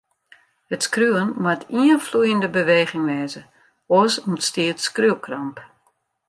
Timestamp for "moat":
1.43-1.61